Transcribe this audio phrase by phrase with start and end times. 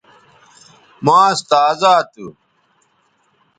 [1.05, 2.25] ماس تازا تھو